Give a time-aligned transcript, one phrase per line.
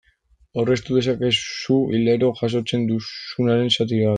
[0.61, 4.09] Aurreztu dezakezu hilero jasotzen duzubaren zati bat.